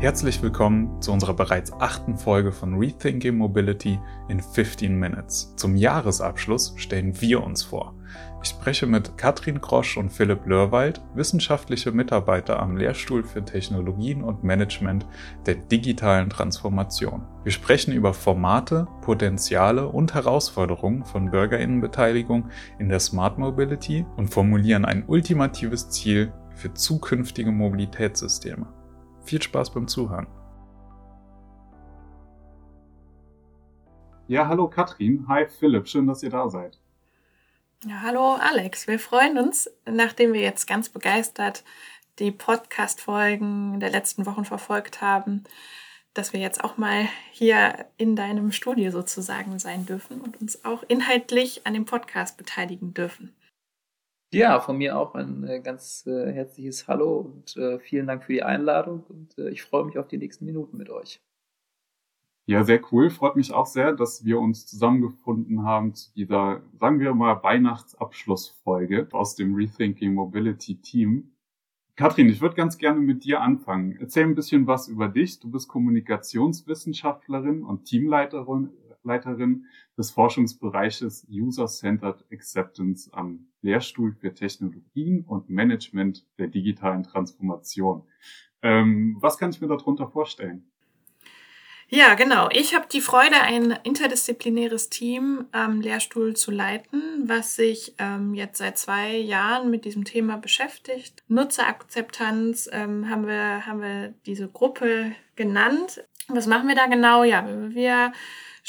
[0.00, 5.54] Herzlich willkommen zu unserer bereits achten Folge von Rethinking Mobility in 15 Minutes.
[5.56, 7.94] Zum Jahresabschluss stellen wir uns vor.
[8.42, 14.42] Ich spreche mit Katrin Grosch und Philipp Lörwald, wissenschaftliche Mitarbeiter am Lehrstuhl für Technologien und
[14.42, 15.04] Management
[15.44, 17.26] der digitalen Transformation.
[17.44, 22.48] Wir sprechen über Formate, Potenziale und Herausforderungen von Bürgerinnenbeteiligung
[22.78, 28.79] in der Smart Mobility und formulieren ein ultimatives Ziel für zukünftige Mobilitätssysteme.
[29.24, 30.26] Viel Spaß beim Zuhören.
[34.28, 35.26] Ja, hallo Katrin.
[35.28, 36.78] Hi Philipp, schön, dass ihr da seid.
[37.84, 41.64] Ja, hallo Alex, wir freuen uns, nachdem wir jetzt ganz begeistert
[42.18, 45.44] die Podcast-Folgen der letzten Wochen verfolgt haben,
[46.12, 50.82] dass wir jetzt auch mal hier in deinem Studio sozusagen sein dürfen und uns auch
[50.88, 53.34] inhaltlich an dem Podcast beteiligen dürfen.
[54.32, 58.32] Ja, von mir auch ein äh, ganz äh, herzliches Hallo und äh, vielen Dank für
[58.32, 61.20] die Einladung und ich freue mich auf die nächsten Minuten mit euch.
[62.46, 63.10] Ja, sehr cool.
[63.10, 69.08] Freut mich auch sehr, dass wir uns zusammengefunden haben zu dieser, sagen wir mal, Weihnachtsabschlussfolge
[69.12, 71.32] aus dem Rethinking Mobility Team.
[71.96, 73.96] Katrin, ich würde ganz gerne mit dir anfangen.
[74.00, 75.38] Erzähl ein bisschen was über dich.
[75.38, 78.70] Du bist Kommunikationswissenschaftlerin und Teamleiterin
[79.02, 88.02] Leiterin des Forschungsbereiches User-Centered Acceptance am Lehrstuhl für Technologien und Management der digitalen Transformation.
[88.62, 90.70] Ähm, was kann ich mir darunter vorstellen?
[91.92, 92.48] Ja, genau.
[92.52, 98.58] Ich habe die Freude, ein interdisziplinäres Team am Lehrstuhl zu leiten, was sich ähm, jetzt
[98.58, 101.24] seit zwei Jahren mit diesem Thema beschäftigt.
[101.26, 106.04] Nutzerakzeptanz ähm, haben, wir, haben wir diese Gruppe genannt.
[106.28, 107.24] Was machen wir da genau?
[107.24, 108.12] Ja, wir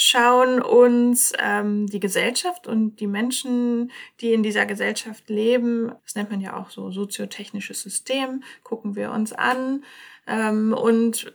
[0.03, 6.31] schauen uns ähm, die Gesellschaft und die Menschen, die in dieser Gesellschaft leben, das nennt
[6.31, 9.83] man ja auch so soziotechnisches System, gucken wir uns an
[10.25, 11.31] ähm, und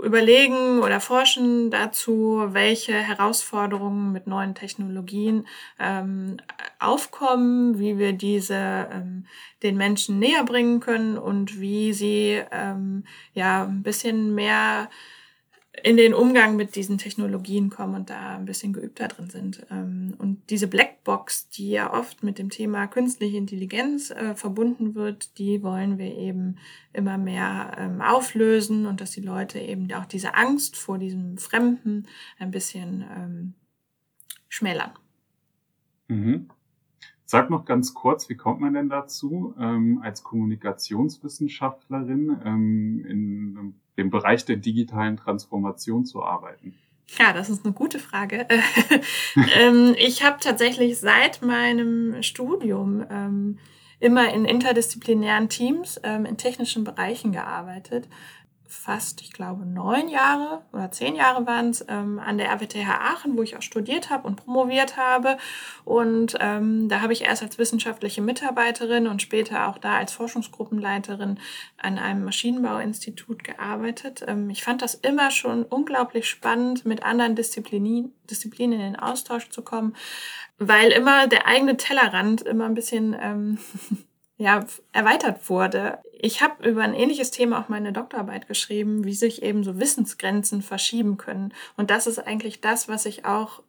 [0.00, 5.48] überlegen oder forschen dazu, welche Herausforderungen mit neuen Technologien
[5.80, 6.36] ähm,
[6.78, 9.26] aufkommen, wie wir diese ähm,
[9.64, 13.02] den Menschen näher bringen können und wie sie ähm,
[13.34, 14.88] ja ein bisschen mehr
[15.82, 19.66] in den Umgang mit diesen Technologien kommen und da ein bisschen geübter drin sind.
[19.70, 25.38] Ähm, und diese Blackbox, die ja oft mit dem Thema künstliche Intelligenz äh, verbunden wird,
[25.38, 26.56] die wollen wir eben
[26.92, 32.06] immer mehr ähm, auflösen und dass die Leute eben auch diese Angst vor diesem Fremden
[32.38, 33.54] ein bisschen ähm,
[34.48, 34.92] schmälern.
[36.08, 36.48] Mhm.
[37.24, 39.54] Sag noch ganz kurz, wie kommt man denn dazu,
[40.00, 46.74] als Kommunikationswissenschaftlerin in dem Bereich der digitalen Transformation zu arbeiten?
[47.18, 48.46] Ja, das ist eine gute Frage.
[49.58, 53.58] ähm, ich habe tatsächlich seit meinem Studium ähm,
[53.98, 58.08] immer in interdisziplinären Teams ähm, in technischen Bereichen gearbeitet
[58.68, 63.36] fast, ich glaube, neun Jahre oder zehn Jahre waren es ähm, an der RWTH Aachen,
[63.36, 65.38] wo ich auch studiert habe und promoviert habe.
[65.84, 71.40] Und ähm, da habe ich erst als wissenschaftliche Mitarbeiterin und später auch da als Forschungsgruppenleiterin
[71.78, 74.22] an einem Maschinenbauinstitut gearbeitet.
[74.26, 79.48] Ähm, ich fand das immer schon unglaublich spannend, mit anderen Disziplinen, Disziplinen in den Austausch
[79.48, 79.96] zu kommen,
[80.58, 83.58] weil immer der eigene Tellerrand immer ein bisschen ähm,
[84.38, 85.98] ja, erweitert wurde.
[86.12, 90.62] Ich habe über ein ähnliches Thema auch meine Doktorarbeit geschrieben, wie sich eben so Wissensgrenzen
[90.62, 91.52] verschieben können.
[91.76, 93.62] Und das ist eigentlich das, was ich auch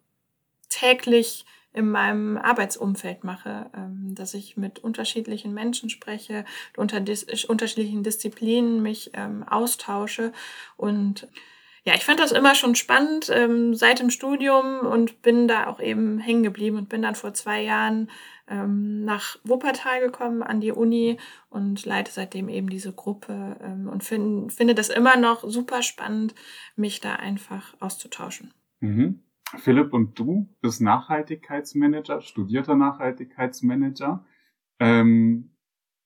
[0.68, 6.44] täglich in meinem Arbeitsumfeld mache, ähm, dass ich mit unterschiedlichen Menschen spreche,
[6.76, 10.32] unter dis unterschiedlichen Disziplinen mich ähm, austausche
[10.76, 11.28] und
[11.84, 15.80] ja, ich fand das immer schon spannend ähm, seit dem Studium und bin da auch
[15.80, 18.10] eben hängen geblieben und bin dann vor zwei Jahren
[18.48, 21.18] ähm, nach Wuppertal gekommen an die Uni
[21.48, 26.34] und leite seitdem eben diese Gruppe ähm, und find, finde das immer noch super spannend,
[26.76, 28.52] mich da einfach auszutauschen.
[28.80, 29.22] Mhm.
[29.56, 34.24] Philipp und du bist Nachhaltigkeitsmanager, studierter Nachhaltigkeitsmanager.
[34.78, 35.56] Ähm,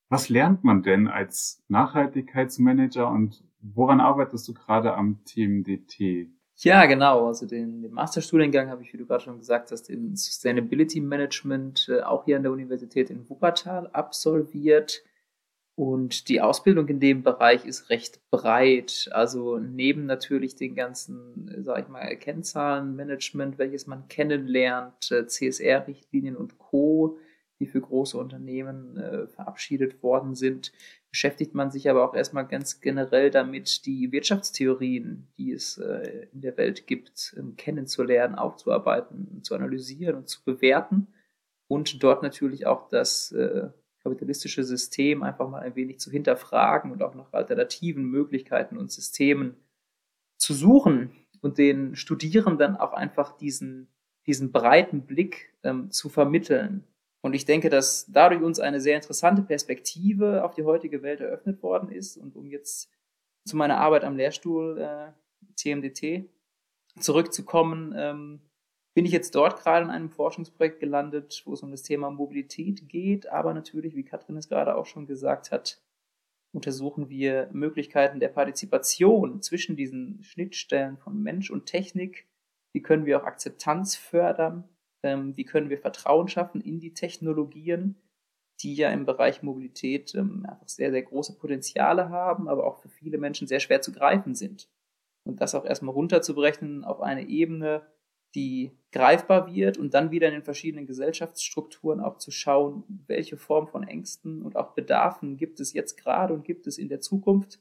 [0.09, 6.29] was lernt man denn als Nachhaltigkeitsmanager und woran arbeitest du gerade am TMDT?
[6.57, 7.27] Ja, genau.
[7.27, 11.89] Also den, den Masterstudiengang habe ich, wie du gerade schon gesagt hast, in Sustainability Management
[11.89, 15.03] äh, auch hier an der Universität in Wuppertal absolviert.
[15.77, 19.09] Und die Ausbildung in dem Bereich ist recht breit.
[19.11, 26.59] Also neben natürlich den ganzen, sage ich mal, Kennzahlenmanagement, welches man kennenlernt, äh, CSR-Richtlinien und
[26.59, 27.19] Co.,
[27.61, 30.73] die für große Unternehmen äh, verabschiedet worden sind,
[31.11, 36.41] beschäftigt man sich aber auch erstmal ganz generell damit, die Wirtschaftstheorien, die es äh, in
[36.41, 41.09] der Welt gibt, ähm, kennenzulernen, aufzuarbeiten, zu analysieren und zu bewerten
[41.69, 43.69] und dort natürlich auch das äh,
[44.03, 49.57] kapitalistische System einfach mal ein wenig zu hinterfragen und auch nach alternativen Möglichkeiten und Systemen
[50.37, 51.11] zu suchen
[51.41, 53.89] und den Studierenden auch einfach diesen,
[54.27, 56.85] diesen breiten Blick ähm, zu vermitteln.
[57.25, 61.63] Und ich denke, dass dadurch uns eine sehr interessante Perspektive auf die heutige Welt eröffnet
[61.63, 62.19] worden ist.
[62.19, 62.93] Und um jetzt
[63.47, 65.11] zu meiner Arbeit am Lehrstuhl äh,
[65.57, 66.29] CMDT
[67.01, 68.43] zurückzukommen, ähm,
[68.93, 72.91] bin ich jetzt dort gerade in einem Forschungsprojekt gelandet, wo es um das Thema Mobilität
[72.91, 75.83] geht, aber natürlich, wie Katrin es gerade auch schon gesagt hat,
[76.53, 82.29] untersuchen wir Möglichkeiten der Partizipation zwischen diesen Schnittstellen von Mensch und Technik.
[82.75, 84.69] Wie können wir auch Akzeptanz fördern?
[85.05, 87.97] Ähm, wie können wir Vertrauen schaffen in die Technologien,
[88.63, 92.89] die ja im Bereich Mobilität ähm, einfach sehr, sehr große Potenziale haben, aber auch für
[92.89, 94.71] viele Menschen sehr schwer zu greifen sind.
[95.27, 97.87] Und das auch erstmal runterzubrechen auf eine Ebene,
[98.35, 103.69] die greifbar wird und dann wieder in den verschiedenen Gesellschaftsstrukturen auch zu schauen, welche Form
[103.69, 107.61] von Ängsten und auch Bedarfen gibt es jetzt gerade und gibt es in der Zukunft,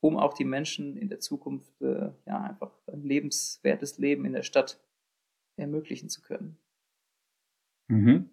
[0.00, 4.42] um auch die Menschen in der Zukunft äh, ja einfach ein lebenswertes Leben in der
[4.42, 4.80] Stadt
[5.56, 6.58] ermöglichen zu können.
[7.92, 8.30] Mhm.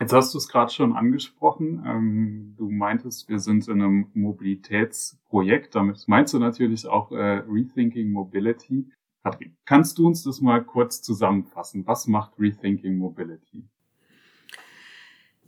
[0.00, 1.84] Jetzt hast du es gerade schon angesprochen.
[1.86, 5.74] Ähm, du meintest, wir sind in einem Mobilitätsprojekt.
[5.74, 8.90] Damit meinst du natürlich auch äh, Rethinking Mobility.
[9.22, 11.86] Katrin, kannst du uns das mal kurz zusammenfassen?
[11.86, 13.64] Was macht Rethinking Mobility?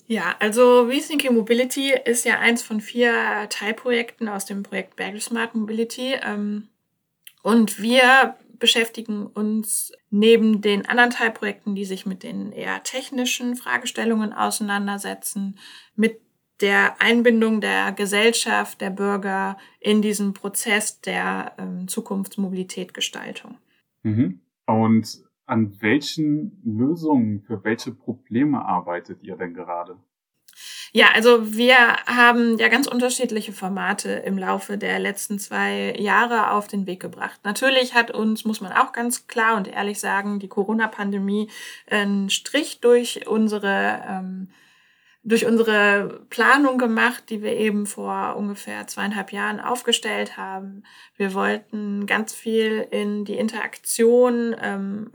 [0.07, 5.57] Ja, also Rethinking Mobility ist ja eins von vier Teilprojekten aus dem Projekt Bergel Smart
[5.57, 6.15] Mobility.
[6.23, 6.69] Ähm,
[7.43, 14.33] und wir beschäftigen uns neben den anderen Teilprojekten, die sich mit den eher technischen Fragestellungen
[14.33, 15.59] auseinandersetzen,
[15.95, 16.21] mit
[16.61, 23.59] der Einbindung der Gesellschaft, der Bürger in diesen Prozess der ähm, Zukunftsmobilitätgestaltung.
[24.03, 24.41] Mhm.
[24.67, 29.97] Und an welchen Lösungen für welche Probleme arbeitet ihr denn gerade?
[30.93, 31.77] Ja, also wir
[32.07, 37.41] haben ja ganz unterschiedliche Formate im Laufe der letzten zwei Jahre auf den Weg gebracht.
[37.45, 41.51] Natürlich hat uns, muss man auch ganz klar und ehrlich sagen, die Corona-Pandemie
[41.91, 44.49] einen Strich durch unsere ähm,
[45.25, 50.85] durch unsere Planung gemacht, die wir eben vor ungefähr zweieinhalb Jahren aufgestellt haben.
[51.17, 55.11] Wir wollten ganz viel in die Interaktion ähm,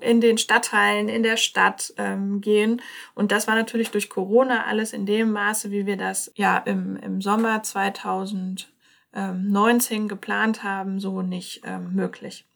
[0.00, 2.80] in den Stadtteilen, in der Stadt ähm, gehen.
[3.14, 6.94] Und das war natürlich durch Corona alles in dem Maße, wie wir das ja im,
[6.96, 12.46] im Sommer 2019 geplant haben, so nicht ähm, möglich.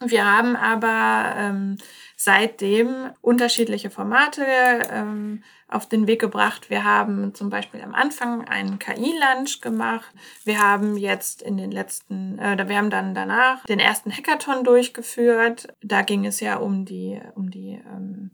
[0.00, 1.78] Wir haben aber ähm,
[2.16, 4.44] seitdem unterschiedliche Formate
[4.90, 6.70] ähm, auf den Weg gebracht.
[6.70, 10.12] Wir haben zum Beispiel am Anfang einen KI-Lunch gemacht.
[10.44, 15.68] Wir haben jetzt in den letzten, äh, wir haben dann danach den ersten Hackathon durchgeführt.
[15.82, 18.30] Da ging es ja um die, um die, ähm,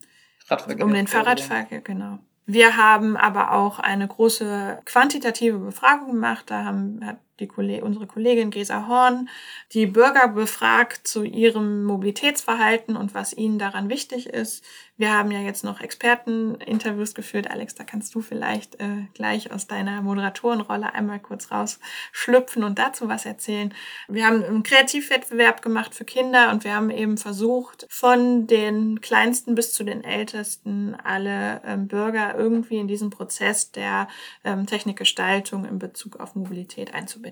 [0.81, 2.19] um den Fahrradverkehr, genau.
[2.47, 6.47] Wir haben aber auch eine große quantitative Befragung gemacht.
[6.49, 9.29] Da haben, hat die unsere Kollegin Gesa Horn
[9.73, 14.65] die Bürger befragt zu ihrem Mobilitätsverhalten und was ihnen daran wichtig ist.
[15.01, 17.51] Wir haben ja jetzt noch Experteninterviews geführt.
[17.51, 23.09] Alex, da kannst du vielleicht äh, gleich aus deiner Moderatorenrolle einmal kurz rausschlüpfen und dazu
[23.09, 23.73] was erzählen.
[24.09, 29.55] Wir haben einen Kreativwettbewerb gemacht für Kinder und wir haben eben versucht, von den Kleinsten
[29.55, 34.07] bis zu den Ältesten alle ähm, Bürger irgendwie in diesen Prozess der
[34.45, 37.30] ähm, Technikgestaltung in Bezug auf Mobilität einzubinden.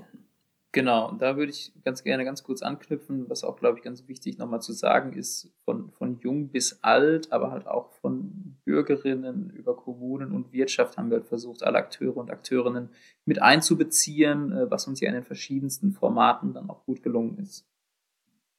[0.73, 4.07] Genau, und da würde ich ganz gerne ganz kurz anknüpfen, was auch, glaube ich, ganz
[4.07, 9.49] wichtig nochmal zu sagen ist, von, von jung bis alt, aber halt auch von Bürgerinnen
[9.49, 12.91] über Kommunen und Wirtschaft haben wir halt versucht, alle Akteure und Akteurinnen
[13.25, 17.67] mit einzubeziehen, äh, was uns ja in den verschiedensten Formaten dann auch gut gelungen ist.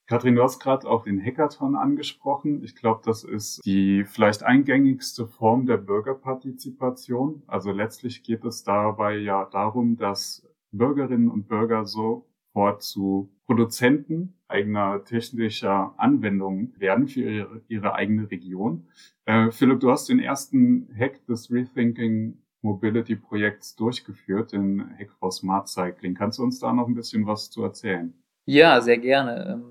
[0.08, 2.64] Kathrin, du hast gerade auch den Hackathon angesprochen.
[2.64, 7.44] Ich glaube, das ist die vielleicht eingängigste Form der Bürgerpartizipation.
[7.46, 15.04] Also letztlich geht es dabei ja darum, dass Bürgerinnen und Bürger sofort zu Produzenten eigener
[15.04, 18.88] technischer Anwendungen werden für ihre, ihre eigene Region.
[19.24, 25.32] Äh, Philipp, du hast den ersten Hack des Rethinking Mobility Projekts durchgeführt, den Hack for
[25.32, 26.14] Smart Cycling.
[26.14, 28.12] Kannst du uns da noch ein bisschen was zu erzählen?
[28.44, 29.62] Ja, sehr gerne.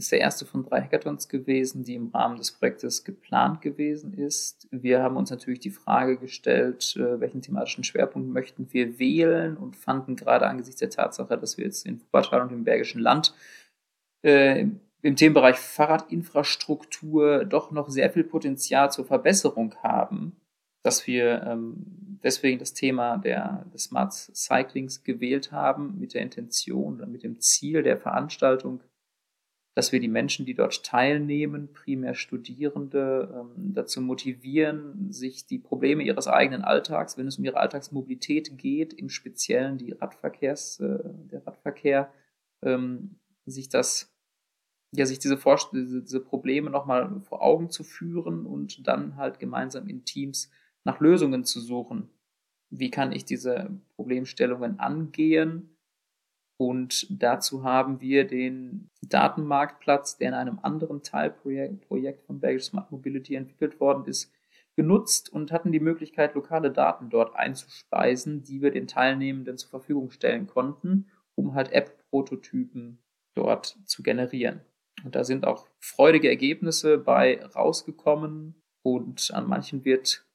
[0.00, 4.66] Ist der erste von drei Hackathons gewesen, die im Rahmen des Projektes geplant gewesen ist.
[4.70, 9.76] Wir haben uns natürlich die Frage gestellt, äh, welchen thematischen Schwerpunkt möchten wir wählen und
[9.76, 13.34] fanden gerade angesichts der Tatsache, dass wir jetzt in Wuppertal und im Bergischen Land
[14.24, 14.68] äh,
[15.02, 20.34] im Themenbereich Fahrradinfrastruktur doch noch sehr viel Potenzial zur Verbesserung haben,
[20.82, 26.94] dass wir ähm, deswegen das Thema der, des Smart Cyclings gewählt haben, mit der Intention
[26.94, 28.80] oder mit dem Ziel der Veranstaltung
[29.74, 36.02] dass wir die Menschen, die dort teilnehmen, primär Studierende, ähm, dazu motivieren, sich die Probleme
[36.02, 40.98] ihres eigenen Alltags, wenn es um ihre Alltagsmobilität geht, im Speziellen die Radverkehrs, äh,
[41.30, 42.12] der Radverkehr,
[42.62, 44.12] ähm, sich das,
[44.92, 45.38] ja, sich diese,
[45.72, 50.50] diese, diese Probleme nochmal vor Augen zu führen und dann halt gemeinsam in Teams
[50.84, 52.10] nach Lösungen zu suchen.
[52.70, 55.76] Wie kann ich diese Problemstellungen angehen?
[56.60, 63.34] Und dazu haben wir den Datenmarktplatz, der in einem anderen Teilprojekt von Bergisch Smart Mobility
[63.34, 64.30] entwickelt worden ist,
[64.76, 70.10] genutzt und hatten die Möglichkeit, lokale Daten dort einzuspeisen, die wir den Teilnehmenden zur Verfügung
[70.10, 72.98] stellen konnten, um halt App-Prototypen
[73.34, 74.60] dort zu generieren.
[75.02, 80.26] Und da sind auch freudige Ergebnisse bei rausgekommen und an manchen wird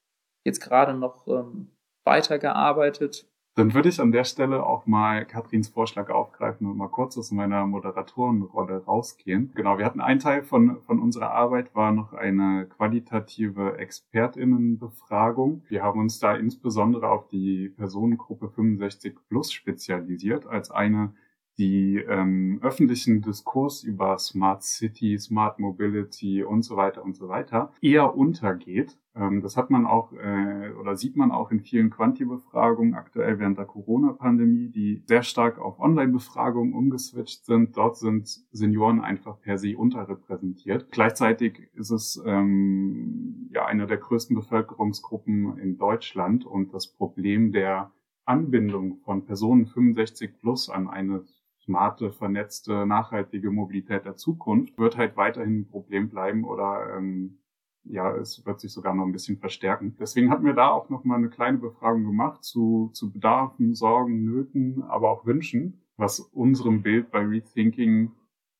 [0.44, 1.70] jetzt gerade noch ähm,
[2.04, 3.28] weitergearbeitet.
[3.58, 7.32] Dann würde ich an der Stelle auch mal Katrins Vorschlag aufgreifen und mal kurz aus
[7.32, 9.54] meiner Moderatorenrolle rausgehen.
[9.56, 15.64] Genau, wir hatten einen Teil von, von unserer Arbeit war noch eine qualitative ExpertInnenbefragung.
[15.70, 21.14] Wir haben uns da insbesondere auf die Personengruppe 65 plus spezialisiert als eine
[21.58, 27.72] die ähm, öffentlichen Diskurs über Smart City, Smart Mobility und so weiter und so weiter
[27.82, 28.98] eher untergeht.
[29.16, 33.58] Ähm, das hat man auch äh, oder sieht man auch in vielen Quanti-Befragungen aktuell während
[33.58, 37.78] der Corona-Pandemie, die sehr stark auf Online-Befragungen umgeswitcht sind.
[37.78, 40.92] Dort sind Senioren einfach per se unterrepräsentiert.
[40.92, 47.92] Gleichzeitig ist es ähm, ja eine der größten Bevölkerungsgruppen in Deutschland und das Problem der
[48.26, 51.24] Anbindung von Personen 65 plus an eine
[51.66, 57.40] smarte, vernetzte, nachhaltige Mobilität der Zukunft wird halt weiterhin ein Problem bleiben oder ähm,
[57.84, 59.96] ja, es wird sich sogar noch ein bisschen verstärken.
[60.00, 64.24] Deswegen hatten wir da auch noch mal eine kleine Befragung gemacht zu, zu Bedarfen, Sorgen,
[64.24, 68.12] Nöten, aber auch Wünschen, was unserem Bild bei Rethinking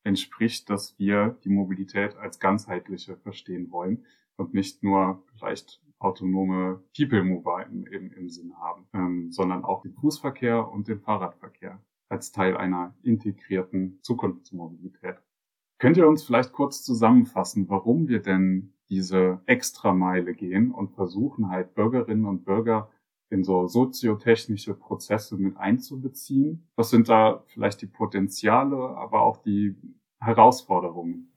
[0.04, 4.04] entspricht, dass wir die Mobilität als ganzheitliche verstehen wollen
[4.36, 9.82] und nicht nur vielleicht autonome People Mover im, im, im Sinn haben, ähm, sondern auch
[9.82, 15.16] den Fußverkehr und den Fahrradverkehr als Teil einer integrierten Zukunftsmobilität.
[15.78, 21.74] Könnt ihr uns vielleicht kurz zusammenfassen, warum wir denn diese Extrameile gehen und versuchen halt
[21.74, 22.90] Bürgerinnen und Bürger
[23.28, 26.68] in so soziotechnische Prozesse mit einzubeziehen?
[26.76, 29.76] Was sind da vielleicht die Potenziale, aber auch die
[30.20, 31.32] Herausforderungen?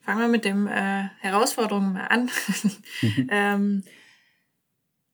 [0.00, 2.30] Fangen wir mit den äh, Herausforderungen mal an.
[3.28, 3.82] ähm,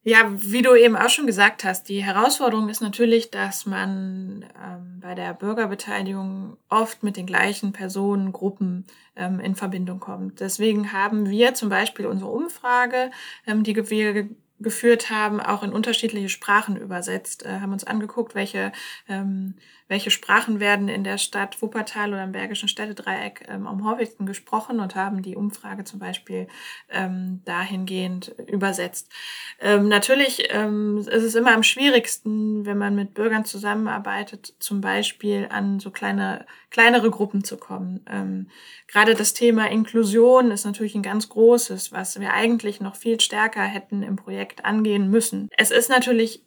[0.04, 5.00] ja, wie du eben auch schon gesagt hast, die Herausforderung ist natürlich, dass man ähm,
[5.00, 8.84] bei der Bürgerbeteiligung oft mit den gleichen Personengruppen
[9.16, 10.40] ähm, in Verbindung kommt.
[10.40, 13.11] Deswegen haben wir zum Beispiel unsere Umfrage,
[13.46, 14.28] ähm, die wir
[14.64, 18.73] geführt haben, auch in unterschiedliche Sprachen übersetzt, äh, haben uns angeguckt, welche,
[19.09, 19.54] ähm,
[19.87, 24.80] welche Sprachen werden in der Stadt Wuppertal oder im Bergischen Städtedreieck ähm, am häufigsten gesprochen
[24.80, 26.49] und haben die Umfrage zum Beispiel
[26.90, 29.12] ähm, dahingehend übersetzt.
[29.61, 35.47] Ähm, natürlich ähm, ist es immer am schwierigsten, wenn man mit Bürgern zusammenarbeitet, zum Beispiel
[35.50, 38.04] an so kleine, kleinere Gruppen zu kommen.
[38.11, 38.49] Ähm,
[38.88, 43.62] gerade das Thema Inklusion ist natürlich ein ganz großes, was wir eigentlich noch viel stärker
[43.62, 45.49] hätten im Projekt angehen müssen.
[45.56, 46.42] Es ist natürlich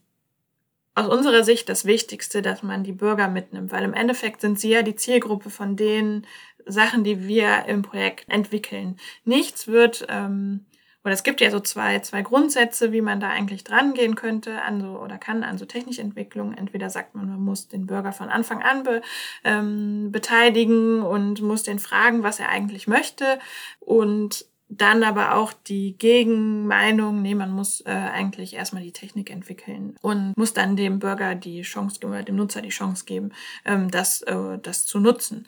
[0.97, 4.69] aus unserer Sicht das Wichtigste, dass man die Bürger mitnimmt, weil im Endeffekt sind sie
[4.69, 6.25] ja die Zielgruppe von den
[6.65, 8.97] Sachen, die wir im Projekt entwickeln.
[9.23, 10.65] Nichts wird, ähm,
[11.03, 14.63] oder es gibt ja so zwei, zwei Grundsätze, wie man da eigentlich dran gehen könnte
[14.63, 16.53] an so oder kann an so technische Entwicklung.
[16.53, 19.01] Entweder sagt man, man muss den Bürger von Anfang an be,
[19.43, 23.37] ähm, beteiligen und muss den fragen, was er eigentlich möchte
[23.79, 29.95] und dann aber auch die Gegenmeinung, nee, man muss äh, eigentlich erstmal die Technik entwickeln
[30.01, 33.31] und muss dann dem Bürger die Chance geben, dem Nutzer die Chance geben,
[33.65, 35.47] ähm, das, äh, das zu nutzen.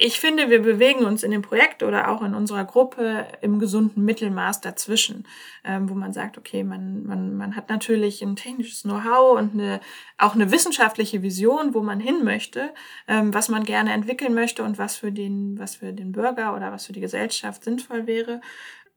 [0.00, 4.04] Ich finde, wir bewegen uns in dem Projekt oder auch in unserer Gruppe im gesunden
[4.04, 5.26] Mittelmaß dazwischen,
[5.64, 9.80] ähm, wo man sagt, okay, man, man, man hat natürlich ein technisches Know-how und eine,
[10.16, 12.72] auch eine wissenschaftliche Vision, wo man hin möchte,
[13.08, 16.70] ähm, was man gerne entwickeln möchte und was für den, was für den Bürger oder
[16.70, 18.40] was für die Gesellschaft sinnvoll wäre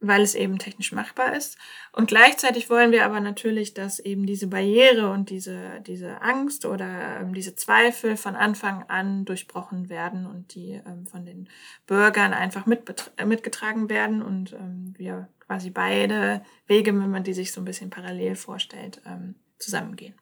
[0.02, 1.58] weil es eben technisch machbar ist.
[1.94, 7.22] Und gleichzeitig wollen wir aber natürlich, dass eben diese Barriere und diese, diese Angst oder
[7.22, 11.48] ähm, diese Zweifel von Anfang an durchbrochen werden und die ähm, von den
[11.86, 17.52] Bürgern einfach mit, mitgetragen werden und ähm, wir quasi beide Wege, wenn man die sich
[17.52, 20.16] so ein bisschen parallel vorstellt, ähm, zusammengehen.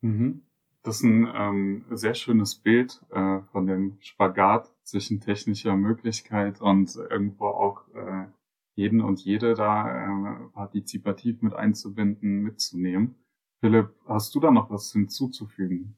[0.00, 0.42] Mhm.
[0.82, 6.94] Das ist ein ähm, sehr schönes Bild äh, von dem Spagat zwischen technischer Möglichkeit und
[6.96, 8.26] irgendwo auch äh,
[8.74, 13.14] jeden und jede da äh, partizipativ mit einzubinden, mitzunehmen.
[13.60, 15.96] Philipp, hast du da noch was hinzuzufügen?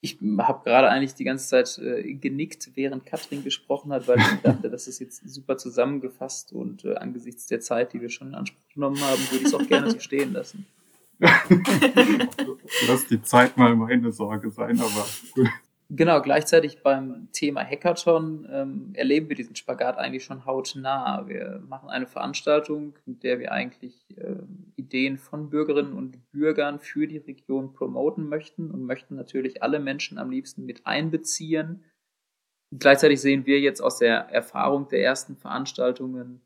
[0.00, 4.42] Ich habe gerade eigentlich die ganze Zeit äh, genickt, während Katrin gesprochen hat, weil ich
[4.42, 8.34] dachte, das ist jetzt super zusammengefasst und äh, angesichts der Zeit, die wir schon in
[8.34, 10.66] Anspruch genommen haben, würde ich es auch gerne so stehen lassen.
[11.20, 15.48] Lass die Zeit mal meine Sorge sein, aber gut.
[15.90, 21.28] Genau, gleichzeitig beim Thema Hackathon ähm, erleben wir diesen Spagat eigentlich schon hautnah.
[21.28, 24.36] Wir machen eine Veranstaltung, mit der wir eigentlich äh,
[24.76, 30.18] Ideen von Bürgerinnen und Bürgern für die Region promoten möchten und möchten natürlich alle Menschen
[30.18, 31.84] am liebsten mit einbeziehen.
[32.72, 36.40] Gleichzeitig sehen wir jetzt aus der Erfahrung der ersten Veranstaltungen,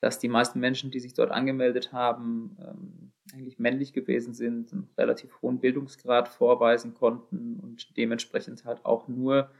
[0.00, 4.88] dass die meisten Menschen, die sich dort angemeldet haben, ähm, eigentlich männlich gewesen sind, einen
[4.96, 9.50] relativ hohen Bildungsgrad vorweisen konnten und dementsprechend halt auch nur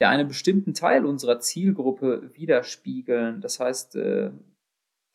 [0.00, 3.40] ja, einen bestimmten Teil unserer Zielgruppe widerspiegeln.
[3.40, 4.30] Das heißt, äh,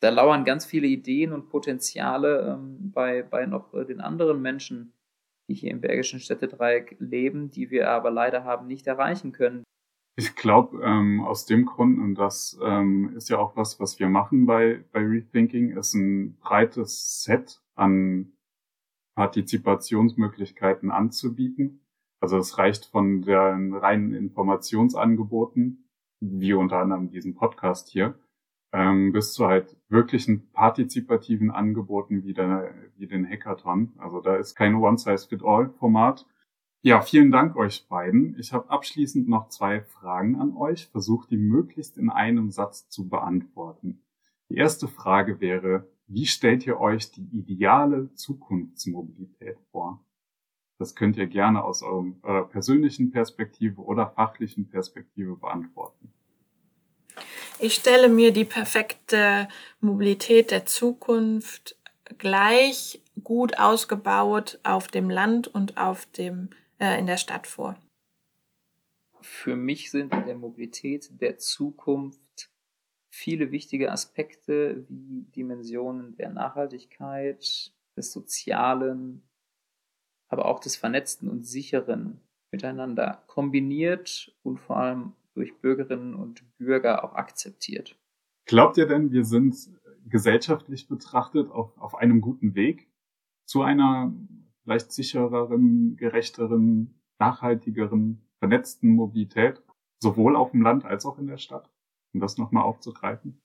[0.00, 4.92] da lauern ganz viele Ideen und Potenziale ähm, bei, bei noch äh, den anderen Menschen,
[5.48, 9.62] die hier im Bergischen Städtedreieck leben, die wir aber leider haben nicht erreichen können.
[10.16, 14.08] Ich glaube, ähm, aus dem Grund, und das ähm, ist ja auch was, was wir
[14.08, 18.32] machen bei, bei Rethinking, ist ein breites Set an
[19.16, 21.80] Partizipationsmöglichkeiten anzubieten.
[22.20, 25.90] Also es reicht von den reinen Informationsangeboten,
[26.20, 28.18] wie unter anderem diesen Podcast hier,
[28.72, 33.92] ähm, bis zu halt wirklichen partizipativen Angeboten wie, der, wie den Hackathon.
[33.98, 36.24] Also da ist kein One-Size-Fit-All-Format,
[36.84, 38.38] ja, vielen Dank euch beiden.
[38.38, 40.88] Ich habe abschließend noch zwei Fragen an euch.
[40.88, 44.04] Versucht die möglichst in einem Satz zu beantworten.
[44.50, 50.04] Die erste Frage wäre, wie stellt ihr euch die ideale Zukunftsmobilität vor?
[50.78, 56.12] Das könnt ihr gerne aus eurer persönlichen Perspektive oder fachlichen Perspektive beantworten.
[57.60, 59.48] Ich stelle mir die perfekte
[59.80, 61.78] Mobilität der Zukunft
[62.18, 66.50] gleich gut ausgebaut auf dem Land und auf dem
[66.84, 67.76] äh, in der Stadt vor?
[69.20, 72.50] Für mich sind in der Mobilität der Zukunft
[73.10, 79.22] viele wichtige Aspekte wie Dimensionen der Nachhaltigkeit, des Sozialen,
[80.28, 87.04] aber auch des Vernetzten und Sicheren miteinander kombiniert und vor allem durch Bürgerinnen und Bürger
[87.04, 87.96] auch akzeptiert.
[88.46, 89.70] Glaubt ihr denn, wir sind
[90.06, 92.88] gesellschaftlich betrachtet auf, auf einem guten Weg
[93.46, 94.12] zu einer
[94.64, 99.62] vielleicht sichereren, gerechteren, nachhaltigeren, vernetzten Mobilität,
[100.02, 101.70] sowohl auf dem Land als auch in der Stadt,
[102.12, 103.40] um das nochmal aufzugreifen?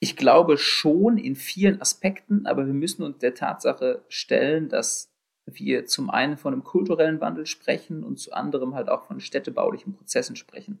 [0.00, 5.10] Ich glaube schon in vielen Aspekten, aber wir müssen uns der Tatsache stellen, dass
[5.46, 9.94] wir zum einen von einem kulturellen Wandel sprechen und zu anderem halt auch von städtebaulichen
[9.94, 10.78] Prozessen sprechen.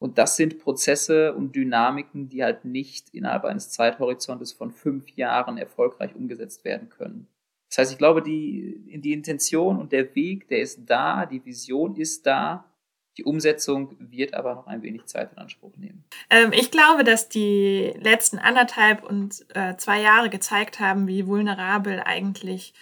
[0.00, 5.58] Und das sind Prozesse und Dynamiken, die halt nicht innerhalb eines Zeithorizontes von fünf Jahren
[5.58, 7.28] erfolgreich umgesetzt werden können.
[7.72, 11.96] Das heißt, ich glaube, die, die Intention und der Weg, der ist da, die Vision
[11.96, 12.70] ist da.
[13.16, 16.04] Die Umsetzung wird aber noch ein wenig Zeit in Anspruch nehmen.
[16.28, 22.00] Ähm, ich glaube, dass die letzten anderthalb und äh, zwei Jahre gezeigt haben, wie vulnerabel
[22.04, 22.74] eigentlich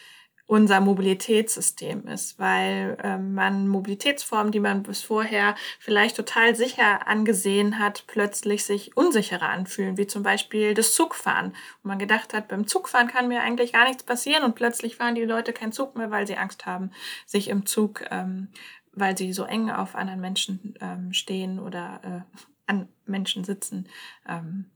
[0.50, 7.78] unser Mobilitätssystem ist, weil ähm, man Mobilitätsformen, die man bis vorher vielleicht total sicher angesehen
[7.78, 11.50] hat, plötzlich sich unsicherer anfühlen, wie zum Beispiel das Zugfahren.
[11.50, 15.14] Und man gedacht hat, beim Zugfahren kann mir eigentlich gar nichts passieren und plötzlich fahren
[15.14, 16.90] die Leute keinen Zug mehr, weil sie Angst haben,
[17.26, 18.48] sich im Zug, ähm,
[18.92, 23.88] weil sie so eng auf anderen Menschen ähm, stehen oder äh, an Menschen sitzen,
[24.28, 24.68] ähm,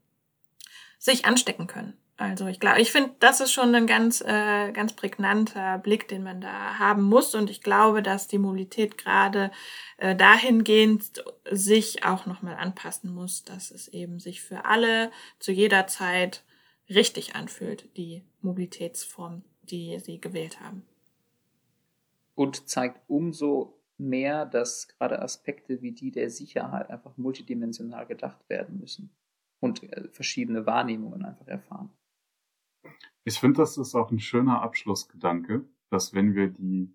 [1.00, 1.94] sich anstecken können.
[2.16, 6.22] Also ich glaube, ich finde, das ist schon ein ganz, äh, ganz prägnanter Blick, den
[6.22, 7.34] man da haben muss.
[7.34, 9.50] Und ich glaube, dass die Mobilität gerade
[9.96, 15.88] äh, dahingehend sich auch nochmal anpassen muss, dass es eben sich für alle zu jeder
[15.88, 16.44] Zeit
[16.88, 20.86] richtig anfühlt, die Mobilitätsform, die sie gewählt haben.
[22.36, 28.78] Und zeigt umso mehr, dass gerade Aspekte wie die der Sicherheit einfach multidimensional gedacht werden
[28.78, 29.10] müssen
[29.58, 31.90] und äh, verschiedene Wahrnehmungen einfach erfahren.
[33.24, 36.94] Ich finde, das ist auch ein schöner Abschlussgedanke, dass wenn wir die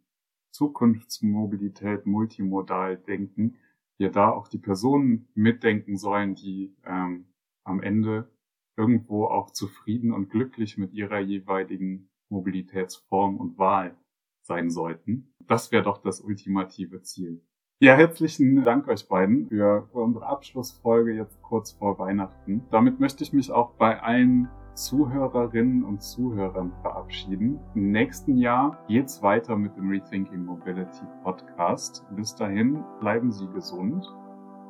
[0.52, 3.58] Zukunftsmobilität multimodal denken,
[3.98, 7.26] wir da auch die Personen mitdenken sollen, die ähm,
[7.64, 8.30] am Ende
[8.78, 13.98] irgendwo auch zufrieden und glücklich mit ihrer jeweiligen Mobilitätsform und Wahl
[14.42, 15.34] sein sollten.
[15.48, 17.44] Das wäre doch das ultimative Ziel.
[17.82, 22.66] Ja, herzlichen Dank euch beiden für, für unsere Abschlussfolge jetzt kurz vor Weihnachten.
[22.72, 27.60] Damit möchte ich mich auch bei allen Zuhörerinnen und Zuhörern verabschieden.
[27.76, 32.06] Im nächsten Jahr geht's weiter mit dem Rethinking Mobility Podcast.
[32.12, 34.08] Bis dahin bleiben Sie gesund,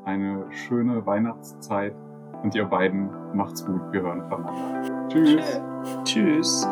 [0.06, 1.96] eine schöne Weihnachtszeit
[2.44, 3.82] und ihr beiden macht's gut.
[3.92, 5.08] Wir hören voneinander.
[5.10, 5.62] Tschüss.
[6.04, 6.68] Tschüss.